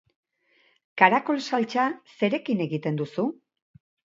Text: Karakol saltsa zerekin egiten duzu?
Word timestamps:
Karakol 1.01 1.43
saltsa 1.49 1.85
zerekin 2.15 2.67
egiten 2.69 2.99
duzu? 3.03 3.31